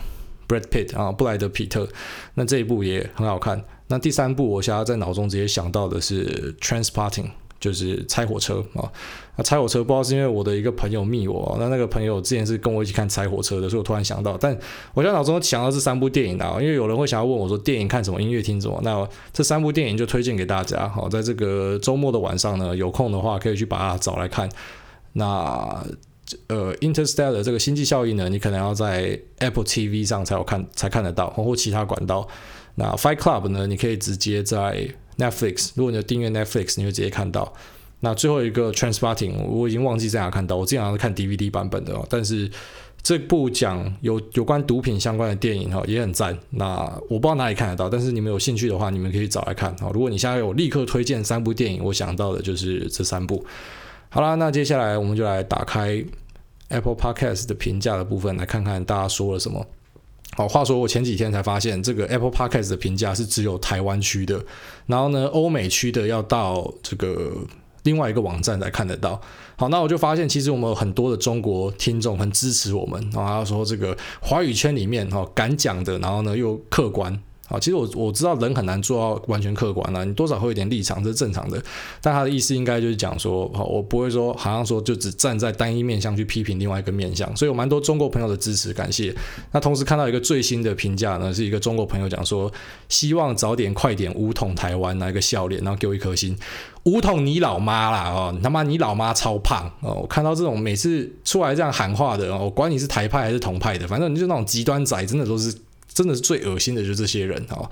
[0.48, 1.88] ？Brad Pitt 啊，布莱德·皮特，
[2.34, 3.62] 那这一部也很好看。
[3.88, 6.26] 那第三部，我现在在脑中直接想到的是
[6.58, 7.24] 《Transporting》，
[7.60, 8.90] 就是拆火车啊。
[9.36, 14.38] 那拆火车不知道是因为我的一个朋友密我，那那个朋友之前是跟我一起看拆火车的，所以我突然想到。
[14.38, 14.56] 但
[14.94, 18.80] 我现在脑中想到这三部电影啊，因为有人会想要问我说，电影看什么，音乐听什么？
[18.82, 20.88] 那这三部电影就推荐给大家。
[20.88, 24.48] 好，在这个周末的晚上呢，有空的话可以去把它找来看。
[25.12, 25.84] 那。
[26.48, 32.26] 呃，Interstellar 这个星际效应呢，你可能要在 Apple TV 上才有看，才看得到，或其他管道。
[32.76, 37.52] 那 Fight Club 呢，你可以直接在 Netflix，如果你有订阅 Netflix，你会直接看到。
[38.00, 42.06] 那最后一个 Trainspotting，我已经忘记在哪看到，我经常是看 DVD 版本的哦。
[42.10, 42.50] 但是
[43.02, 46.36] 这部讲有有关毒品相关的电影哈，也很赞。
[46.50, 49.90] 那我不知道哪里看得到，但是你们有兴趣的话，你们可以找来看哈。
[49.94, 53.42] 如果你现在有立刻推荐三部电影，我想到的就是这三部。
[54.10, 56.04] 好啦，那接下来我们就来打开
[56.74, 59.64] Apple Podcast 的评价的部分，来看看大家说了什么。
[60.36, 64.44] 好，话说我前几天才发现，这个 Apple Podcast 的评价是只有台湾区的，
[64.86, 67.32] 然后呢，欧美区的要到这个
[67.84, 69.20] 另外一个网站才看得到。
[69.56, 77.22] 好，那我就发现，其实我们有很多的中国听众很支持我们，然后他说这个华语圈里面哈敢讲的，然后呢又客观。
[77.54, 81.62] 啊，其实我我知道人很难做到完全客观了，你多少会有点立场，这是正常的。
[82.00, 89.14] 但他的意思应该就是讲说，我不会说好像说就只站在单一面向去批评另外一个面向，所以有蛮多中国朋友的支持，感谢。
[89.52, 92.52] 那同时看到一个最新的评价呢，是一个中国朋友讲说，
[92.88, 96.36] 希望早点快点武统台湾，拿一个笑脸，然后给我一颗心。
[96.84, 100.00] 武统你老妈啦哦，你他妈你老妈超胖哦！
[100.02, 105.54] 我看到这种每次出来这样喊话的，我管你是台派还是统派的，反正你就那种极端仔，真的都是。
[105.94, 107.70] 真的是最恶心的，就是这些人哈。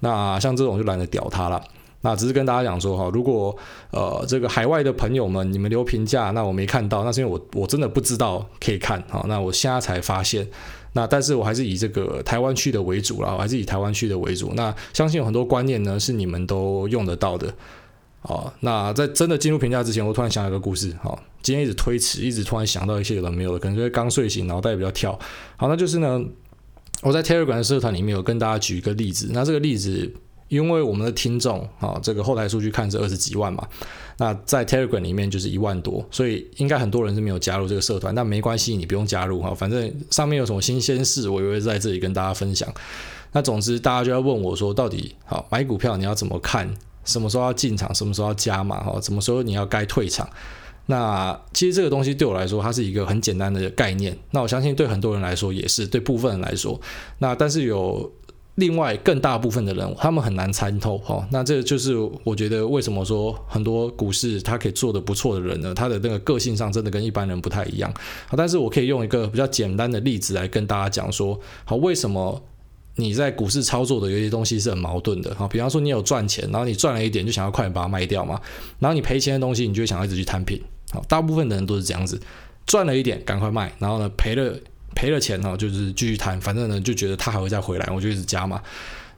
[0.00, 1.62] 那像这种就懒得屌他了。
[2.02, 3.56] 那只是跟大家讲说哈，如果
[3.90, 9.24] 呃这个海外的朋友们你们留评价，那我没看到，那是因为我我真的不知道可以看哈。
[9.26, 10.46] 那我现在才发现。
[10.92, 14.52] 那但是我还是以这个台湾区的为主啦，我还是以台湾区的为主。
[14.54, 17.52] 那相信有很多观念呢是你们都用得到的。
[18.20, 20.94] 好，那在真的进入评价之前，我突然想到一个故事。
[21.02, 25.18] 哈，今天一直推迟，一直突然想到一些有的没有的，可能就是刚睡醒，脑袋比较跳。
[25.56, 26.22] 好，那就是呢。
[27.04, 30.10] 我在 Telegram 的社团里面有跟大家举一个例子，那这个例子，
[30.48, 33.68] 因为我们的听众啊，这个后台数据看是二十几万嘛，
[34.16, 42.72] 那在 Telegram 里面就是一万多，所以应该很多人是没有加入这个社团，但没关系，你不用加入哈，反正上面有什么新鲜事，我也会在这里跟大家分享。
[43.32, 46.74] 那总之，大家就要问我说，到底好买股票你要怎么看？
[47.04, 47.94] 什么时候要进场？
[47.94, 48.82] 什么时候要加码？
[48.82, 50.26] 哈，什么时候你要该退场？
[50.86, 54.16] 那其实这个东西对我来说，它是一个很简单的概念。
[54.32, 56.80] 那我相信对很多人来说也是，对部分人来说，
[57.18, 58.12] 那但是有
[58.56, 61.26] 另外更大部分的人，他们很难参透哈。
[61.32, 65.74] 那这就是我觉得为什么说很多股市他可以做得不错的人呢？
[65.74, 67.92] 他的那个个性上真的跟一般人不太一样。
[68.28, 72.40] 好，但是我可以用一个比较简单的例子来跟大家讲说，好，为什么
[72.96, 75.34] 你在股市操作的有些东西是很矛盾的。
[75.34, 78.40] 好，比方说你有赚钱，然后你赚了一点就想要快点把它卖掉嘛，
[78.78, 80.60] 然后你赔钱的东西，你就想要一直去摊平。
[81.08, 82.20] 大部分的人都是这样子，
[82.66, 84.54] 赚了一点赶快卖，然后呢赔了
[84.94, 88.62] 赔了钱呢，就是继续谈，反正呢就觉得他还会再回来，我就一直加嘛。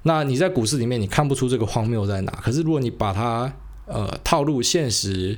[0.03, 3.53] 那你在股市里面你看不出这个荒谬在哪，可是如果你把它
[3.87, 5.37] 呃套入现实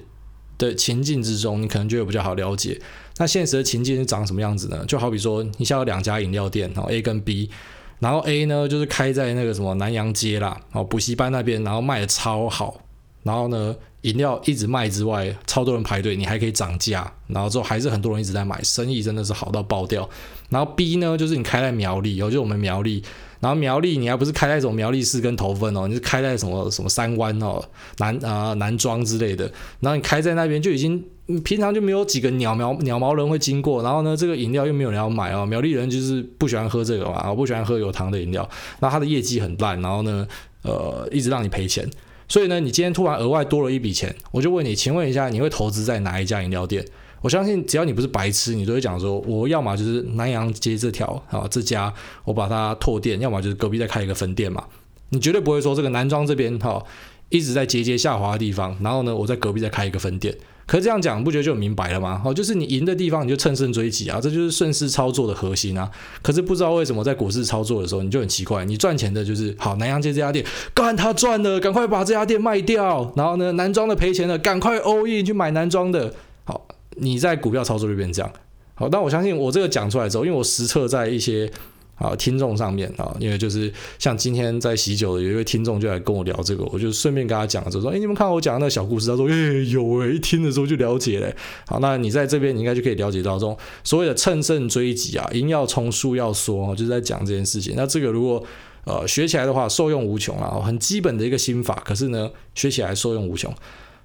[0.59, 2.81] 的情境之中，你可能就会比较好了解。
[3.17, 4.85] 那现实的情境是长什么样子呢？
[4.87, 7.51] 就好比说你现在有两家饮料店，然后 A 跟 B，
[7.99, 12.81] 然后 A 呢就是开在那个什么南阳街啦，哦补习班那边，然后卖的超好，
[13.23, 13.75] 然后呢。
[14.03, 20.09] 饮料一直卖之外，超多人排队，你还可以涨价，然后之后还是很多人一直在买，生意真的是好到爆掉。
[20.51, 23.03] 然后 B 呢，就是你开在苗栗，哦，就我们苗栗，
[23.41, 27.63] 然后苗栗你还不是开在这种苗栗市跟头份哦，你是开在什么什么三湾哦，
[27.99, 31.05] 南啊、呃、南庄之类的，然后你开在那边就已经
[31.45, 40.27] 平常就没有几个鸟苗鸟毛人会经过，然后呢，这个饮料又没有人要买哦，苗栗人就是不喜欢喝这个嘛，我不喜欢喝有糖的饮料，那它的业绩很烂，然后呢，
[40.63, 41.87] 呃，一直让你赔钱。
[42.29, 46.85] 所以呢，你今天突然额外多了一笔钱，我就问你，请问一下，你会投资在哪一家饮料店？
[47.21, 51.93] 我相信只要你不是白痴，你都会讲说，我要么就是南阳街这条啊这家，
[52.25, 54.63] 我把它拓店，要么就是隔壁再开一个分店嘛。
[55.09, 56.85] 你绝对不会说这个南庄这边哈
[57.31, 60.37] 一直在节节下滑的地方，然后呢，我在隔壁再开一个分店。
[60.69, 62.21] 可是这样讲，不觉得就很明白了吗？
[62.23, 65.91] 哦，就是你赢的地方，你就乘胜追击啊，这就是顺势操作的核心啊。
[66.21, 73.11] 可是不知道为什么在股市操作的时候，你就很奇怪，你赚钱的就是好南阳街这家店，干他赚了，赶快把这家店卖掉。
[73.17, 76.13] 然后呢，男装的赔钱了，赶快 all in 去买男装的。
[76.45, 78.31] 好，你在股票操作这边这样。
[78.75, 81.51] 好，但我相信我这个讲出来之后，因为我实测在一些。
[81.99, 89.35] 啊，听众上面啊，因为就是像今天在喜酒的有一位听众就来跟我聊这个，我就顺便跟他讲了，就说，哎，你们看我讲的那个小故事，他说，哎，
[89.69, 91.35] 有哎，一听的时候就了解嘞。
[91.67, 97.75] 好，那你在这边你应该就可以了解到这种所谓的乘胜追击啊，赢要冲，输要说，就是在讲这件事情。
[97.77, 98.43] 那这个如果
[98.85, 103.53] 呃学起来的话，受用无穷啊，很基本的一个心法，可是呢，学起来受用无穷。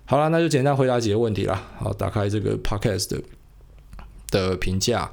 [0.06, 1.62] 好了，那就简单回答几个问题了。
[1.78, 3.22] 好，打开这个 podcast，
[4.32, 5.10] 的评价。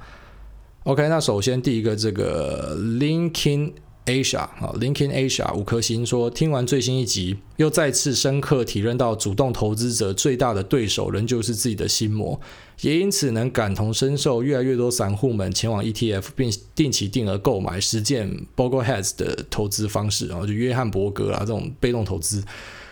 [0.84, 3.70] OK，那首先第一个这个 Linkin
[4.06, 12.40] Asia 啊，Linkin Asia 五颗星说，听完最新一集，又再次深刻体认到主动投资者最大的对手仍旧是自己的心魔，
[12.80, 22.42] 也因此能感同身受，越来越多散户们前往 ETF 并定期定额购买，实践 Bogleheads 的投资方式啊，就约翰伯格啊这种被动投资。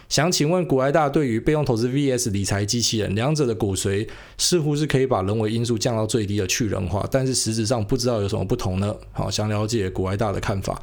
[0.08, 8.96] 想请问古埃大对于被动投资 VS 理财机器人两者的骨髓似乎是可以把人为因素降到最低的去人化，但是实质上不知道有什么不同呢？
[9.12, 10.80] 好，想了解古埃大的看法，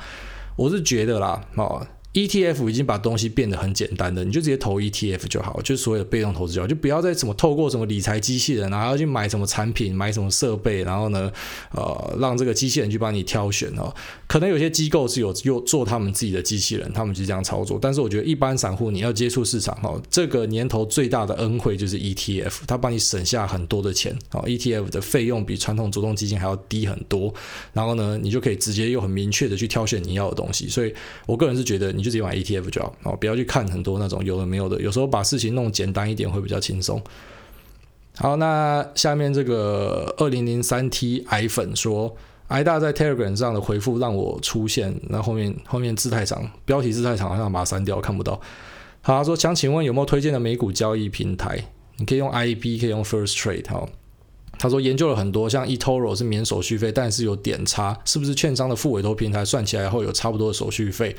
[0.55, 1.85] 我是觉得啦，哦。
[2.15, 11.29] ETF 已经把东西变得很简单的，你就直接投 ETF 就好，就是所有的被动投资就好，就不要再什么透过什么理财机器人，然后要去买什么产品、买什么设备，然后呢，
[11.73, 13.93] 呃，让这个机器人去帮你挑选哦。
[14.27, 17.77] 可能有些机构是有有做他们自己的机器人，他们就这样操作。
[17.81, 24.41] 但是我觉得一般散户你要接触市场哦，这个年头最大的恩惠就是 ETF，它帮你省下很多的钱哦。
[24.47, 27.33] ETF 的费用比传统主动基金还要低很多，
[27.73, 30.69] 然后呢，你就可以直接又很明确的去挑选你要的东西。
[30.69, 30.93] 所以
[31.25, 32.04] 我个人是觉得你。
[32.05, 34.79] 就直接买 ETF 就好哦，不要去看很多那种有的没有的。
[34.79, 37.01] 有时候把事情弄简单一点会比较轻松。
[38.17, 42.15] 好，那下面这个二零零三 T 癌粉说
[42.47, 48.39] ，，i 大在 Telegram 上的回复让我出现，那后面后面字太长，标题字太长，好像把它删掉，看不到。
[49.01, 51.59] 好，他说想请问有没有推荐的美股交易平台？
[51.97, 53.69] 你可以用 IB，可以用 First Trade。
[53.69, 53.89] 好，
[54.57, 61.13] 他说研究了很多，像 eToro 是免手续费，但是有点差，是不是券商的复委托平台算起来后有差不多的手续费？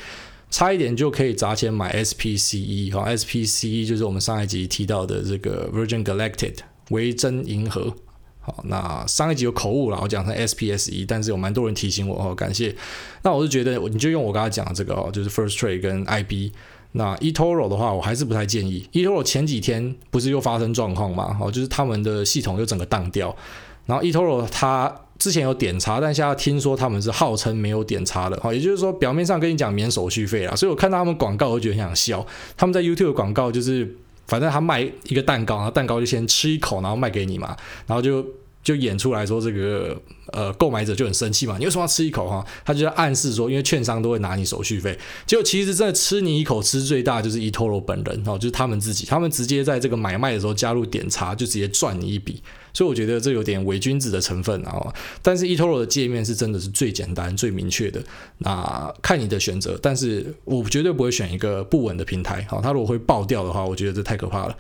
[0.49, 6.55] 差一点就可以砸钱买 SPCE 哈，SPCE 就是我们上一集提到的这个 Virgin Galactic
[6.91, 7.93] 维珍银河。
[8.41, 12.75] 好，那上一集有口误了，我讲成 SPSE，但是有蛮多人提醒我哦，感谢。
[13.23, 16.53] 那我是觉得你就用我刚才讲的这个哦，就是 First Trade 跟 IB。
[16.93, 18.89] 那 eToro 的话，我还是不太建议。
[18.93, 21.37] eToro 前几天不是又发生状况嘛？
[21.41, 23.37] 哦，就是他们的系统又整个当掉，
[23.85, 25.01] 然后 eToro 它。
[25.19, 32.27] 之前有点差，但现在听说他们是号称没有点差的，好也就是说表面上跟你讲免手续费啦，所以我看到他们广告，我觉得很想笑。
[32.57, 38.25] 他们在 YouTube 广告就是，反正他卖一个蛋糕，然后蛋糕就先吃一口，然后卖给你嘛，然后就。
[38.67, 39.97] 就演出来说这个
[40.37, 42.45] 呃购买者就很生气嘛，你为什么要吃一口哈？
[42.63, 44.97] 他就在暗示说，因为券商都会拿你手续费，
[45.27, 52.43] 结果其实真的吃你一口吃最大就是 eToro 本人哦，就是他们自己，他们直接在这个买卖的时候加入点差，就直接赚你一笔，
[52.75, 54.93] 所以我觉得这有点伪君子的成分啊。
[55.23, 58.03] 但是 eToro 的界面是真的是最简单最明确的，
[58.39, 64.57] 那看你的选择，但是我绝对不会选一个不稳的平台，好，它如果会爆掉的话，我觉得这太可怕了。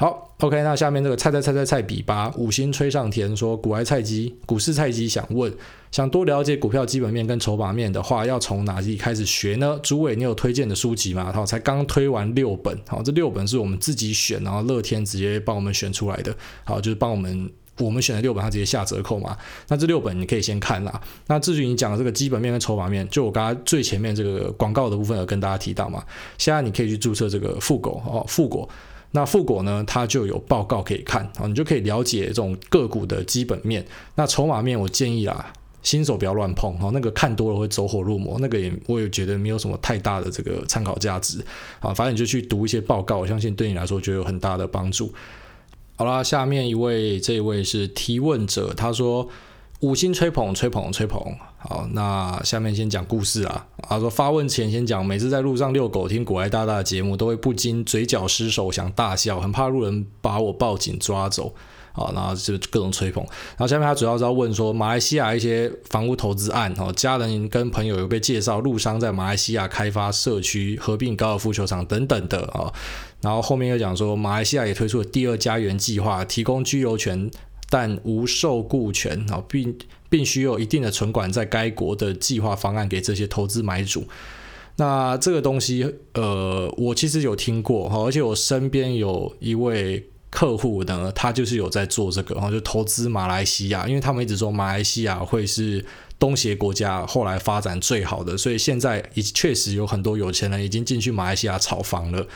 [0.00, 5.52] 好，OK，那下面这个菜菜菜菜菜比八，五星吹上天说，股癌菜鸡，股市菜鸡想问，
[5.90, 9.76] 想多了解股票基本面跟筹码面的话，要从哪里开始学呢？
[9.82, 11.32] 朱伟，你有推荐的书籍吗？
[11.32, 16.32] 好，才刚推完六本，好，这六本是我们自己选，然后乐天直接帮我们选出来的，
[16.62, 19.36] 好，就是帮我们我们选的六本，他直接下折扣嘛。
[19.66, 21.00] 那这六本你可以先看啦。
[21.26, 26.04] 那至于你讲的这个基本面跟筹码面，就我刚刚最前面这个广告的部分有跟大家提到嘛。
[26.38, 28.68] 现在你可以去注册这个富狗哦，富果。
[29.12, 33.84] 那富国呢，它就有报告可以看啊，你就可以了解这种个股的基本面。
[34.14, 41.44] 那筹码面，我建议啦，新手不要乱碰哈，那个看多了会走火入魔，那个也我也觉得没有什么太大的这个参考价值
[41.80, 41.94] 啊。
[41.94, 45.12] 反正你就去读一些报告，我相信对你来说就有很大的帮助。
[45.96, 49.28] 好啦，下面一位，这一位是提问者，他说。
[49.80, 51.22] 五星吹捧，吹捧，吹捧。
[51.56, 53.64] 好，那下面先讲故事啊。
[53.88, 61.54] 他说发问前先讲，每次在路上遛狗听股癌大大的节目，都会不禁嘴角失手，想大笑，很怕路人把我报警抓走。
[61.92, 63.24] 好，然后就各种吹捧。
[63.24, 72.72] 然后下面他主要是要问说，马来西亚一些房屋投资案，哦，家人跟朋友有被介绍，陆商在马来西亚开发社区、合并高尔夫球场等等的啊。
[73.20, 77.30] 然后后面又讲说，马来西亚也推出了第二家园计划，提供居留权。
[77.70, 79.76] 但无受雇权啊，并
[80.08, 84.06] 并需有一定的存款在该国的计划方案给这些投资买主。
[84.76, 95.84] 那这个东西，呃，我其实有听过哈，而且我身边有一位客户呢，他就是有在做这个，然后就投资马来西亚，因为他们一直说马来西亚会是
[96.18, 102.26] 东协国家后来发展最好的，所以现在已确实有很多有钱人已经进去马来西亚炒房了。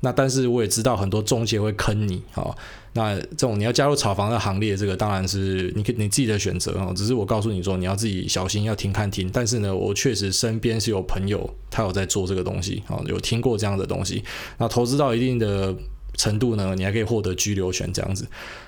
[0.00, 2.52] 那但是我也知道很多中介会坑你啊。
[2.94, 6.92] 那这种你要加入炒房的行列，这个当然是你你自己的选择哦。
[6.94, 9.30] 只是我告诉你说，你要自己小心，要停看听。
[9.32, 14.22] 但是呢，我确实身边是有朋友，他有在做这个东西啊，有听过这样的东西。
[14.58, 15.74] 那投资到一定的
[16.18, 18.26] 程度呢，你还可以获得居留权这样子。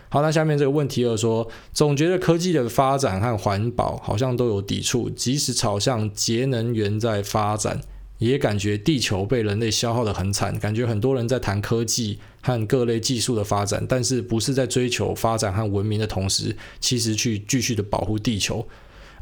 [0.08, 7.80] 好，那下面这个问题又说，总觉得科技的发展和环保好像都有抵触，即使朝向节能源在发展。
[8.18, 18.67] 也感觉地球被人类消耗得很惨，感觉很多人在谈科技和各类技术的发展，但是不是在追求发展和文明的同时，其实去继续的保护地球。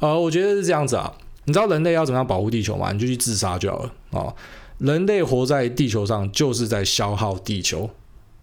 [0.01, 1.13] 呃，我觉得是这样子啊。
[1.45, 2.93] 你知道人类要怎么样保护地球吗？
[2.93, 4.37] 你就去自杀就好了啊，哦。
[4.79, 7.89] 人类活在地球上就是在消耗地球，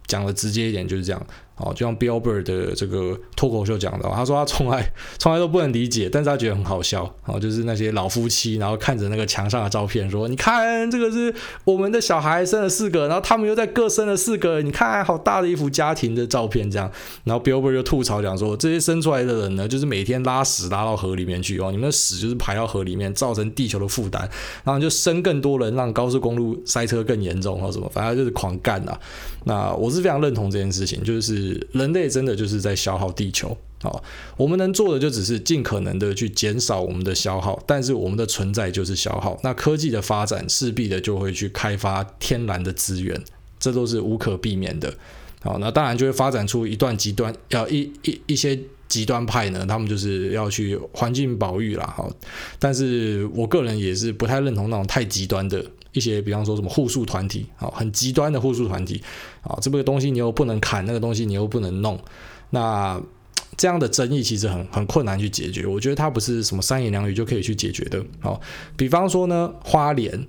[0.07, 1.27] 讲的直接一点就是这样。
[1.59, 7.13] 哦，就像 Bill Burr 的这个脱口秀讲的，他说他从来 从来都不能理解，但是他觉得很好笑。
[7.25, 11.33] 哦，就是那些老夫妻，然后看着那个墙上的照片，说：“你看，这个是
[11.65, 16.91] 我们的小孩生了四个，然后他们又在各生了四个，你看好大的一幅家庭的照片。”这样，
[17.23, 24.21] 然后 Bill Burr 就吐槽讲说：“这些生出来的人呢，就是每天拉屎拉到河里面去哦，你们的屎就是排到河里面，造成地球的负担，
[24.63, 28.99] 然后就生更多人，让高速公路塞车更严重，或什么，反正就是狂干啊。”
[29.45, 33.57] 那我是非常认同这件事情，就是人类真的就是在消耗地球。
[33.81, 34.03] 好，
[34.35, 39.39] 我们能做的就只是尽可能的去减少我们的消耗，但是我们的存在就是消耗。
[39.41, 43.23] 那科技的发展势必的就会去开发天然的资源，
[43.57, 44.93] 这都是无可避免的。
[45.41, 51.93] 好，那当然就会发展出一段极端，要一一一些极端派呢，他们就是要去环境保育啦。
[51.95, 52.11] 好，
[52.59, 55.65] 但是我个人也是不太认同那种太极端的。
[55.91, 59.01] 一些比方说什么护树团体啊，很极端的护树团体
[59.41, 61.99] 啊，这个东西你又不能砍，那个东西你又不能弄，
[62.51, 63.01] 那
[63.57, 65.65] 这样的争议其实很很困难去解决。
[65.65, 68.01] 我觉得它不是什么三言两语就可以去解决的。
[68.19, 68.39] 好，
[68.77, 70.27] 比方说呢，花莲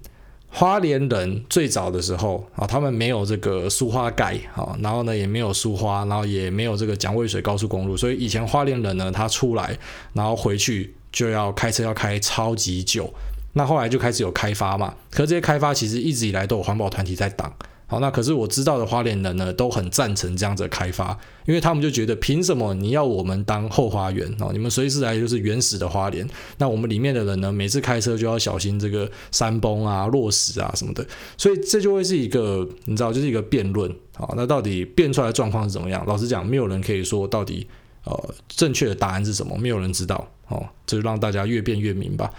[0.48, 9.78] 花莲人最早的时候啊，他们没有这个苏花改啊，然后呢也没有苏花，然后也没有这个蒋渭水高速公路，所以以前花莲人呢，他出来
[10.12, 13.12] 然后回去就要开车要开超级久。
[13.52, 17.52] 那后来就开始有开发嘛，可是这些开发其实一直以来都有环保团体在挡。
[17.86, 21.10] 好，那可是我知道的花莲人呢，都很赞成这样子的开发，
[21.44, 24.50] 因为他们就觉得凭什么你要我们当后花园哦？
[24.52, 26.24] 你们随时来就是原始的花莲，
[26.58, 31.04] 那我们里面的人呢，每次开车就要小心这个山崩啊、落石啊什么的，
[31.36, 33.92] 所以这就会是一个你知道，就是一个辩论。
[34.14, 36.06] 好，那到底变出来的状况是怎么样？
[36.06, 37.66] 老实讲，没有人可以说到底
[38.04, 40.24] 呃正确的答案是什么，没有人知道。
[40.46, 42.30] 哦，这就让大家越辩越明吧。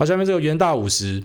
[0.00, 1.22] 好，下面这个元大五十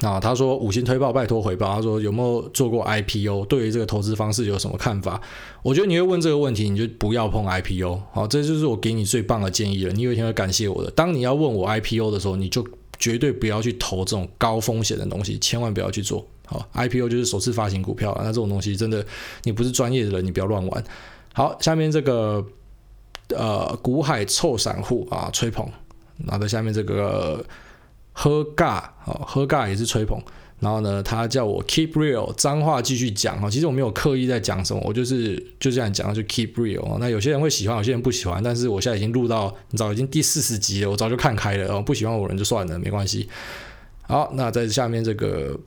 [0.00, 1.72] 啊，他说五星推爆，拜托回报。
[1.72, 3.44] 他说有没有做过 IPO？
[3.46, 5.20] 对于这个投资方式有什么看法？
[5.62, 8.02] 我觉得你会问这个问题，你就不要碰 IPO。
[8.10, 9.92] 好，这就是我给你最棒的建议了。
[9.92, 10.90] 你有一天会感谢我的。
[10.90, 12.66] 当你要问我 IPO 的时候，你就
[12.98, 16.26] 绝对不要去投这种高风险的东西，千万不要去做。
[16.46, 19.06] 好，IPO 就是首次发行股票，那这种东西真的
[19.44, 20.84] 你不是专业的人，你不要乱玩。
[21.34, 22.44] 好，下面这个
[23.28, 25.64] 呃，股海臭散户啊，吹捧。
[26.26, 27.46] 然后在下面这个。
[28.12, 30.20] 喝尬，好，喝尬也是吹捧。
[30.60, 33.50] 然后呢，他叫我 keep real，脏话继续讲哈。
[33.50, 36.98] 其实我没有刻意在讲什么，我就是就这样讲，就 keep real。
[37.00, 38.40] 那有些人会喜欢，有些人不喜欢。
[38.40, 41.82] 但是我现在已经录到，你知道已经第四十集了，我早就看开了。
[41.82, 43.28] 不喜欢我人就算了，没关系。
[44.02, 45.58] 好，那在下面这个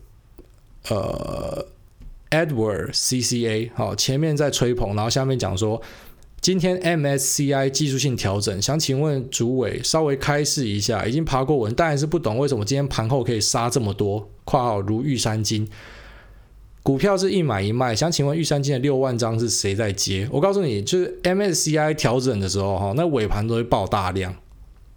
[0.87, 1.65] 呃
[2.29, 5.81] Edward CCA，好，前面在吹捧，然后下面讲说。
[6.41, 14.29] 今天 MSCI 技术性调整，想请问主委稍微开示一下，已经爬过文，当然是不懂为什么今天盘后可以杀这么多？
[14.43, 15.67] 括号如玉山金
[16.83, 20.29] 股票是一买一卖，想请问玉山金的六万张是谁在接？
[20.31, 24.35] 我告诉你，就是 MSCI 调整的时候哈，那尾盘都会爆大量，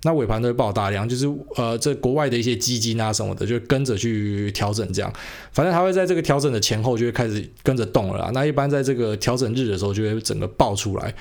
[0.02, 1.26] 那尾盘都会爆大量，就是
[1.56, 5.12] 呃，这国外的一些基金啊什么的，就跟着去调整这样，
[5.52, 8.30] 反正它会在这个调整的前后就会开始跟着动了啦。
[8.32, 11.14] 那一般在这个调整日的时候，就会整个爆出来。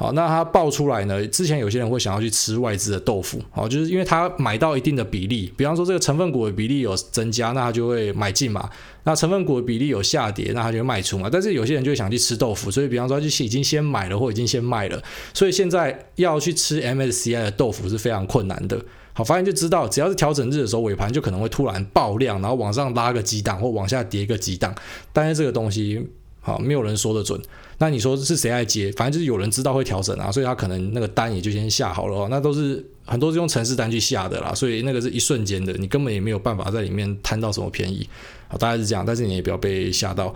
[0.00, 1.26] 好，那它爆出来呢？
[1.26, 8.66] 之前有些人会想要去吃外资的豆腐，好，就是因为它买到一定的比例，比方说这个成分股的比例有增加，那它就会买进嘛。
[9.04, 11.28] 那成分股的比例有下跌，那它就会卖出嘛。
[11.30, 14.98] 但是有些人就会想去吃豆腐，所以比方说就是已经先买了或已经先卖了，
[15.34, 18.82] 所以现在要去吃 MSCI 的豆腐是非常困难的。
[19.12, 24.74] 好，发现就知道，只要是调整日的时候，尾盘就可能会突然爆量，然后往上拉个几档或往下跌个几档，
[25.12, 26.08] 但是这个东西。
[26.50, 27.40] 啊，没有人说得准。
[27.78, 28.92] 那你说是谁来接？
[28.92, 32.28] 反正就是有人知道会调整啊，所以他可能那个单也就先下好了哦。
[32.30, 38.06] 那都是很多是用程式单去下的啦，所以那个是一瞬间的，你根本也没有办法在里面贪到什么便宜。
[38.48, 40.34] 啊，大概是这样，但是你也不要被吓到。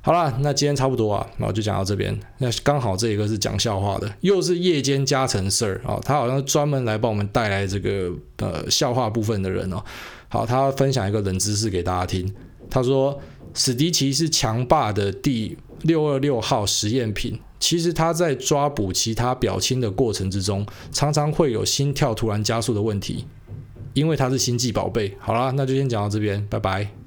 [0.00, 2.18] 好啦，那今天差不多啊，然后就讲到这边。
[2.38, 9.80] 那刚好这一个是讲笑话的，又是夜间加成事儿啊，他好像专门来帮我们带来这个呃笑话部分的人哦。
[10.28, 12.34] 好，他分享一个冷知识给大家听。
[12.68, 13.16] 他说。
[13.54, 17.38] 史迪奇是强霸的第六二六号实验品。
[17.60, 23.24] 其实他在抓捕其他表亲的过程之中，常常会有心跳突然加速的问题，
[23.94, 25.16] 因为他是星际宝贝。
[25.20, 27.01] 好啦，那就先讲到这边，拜拜。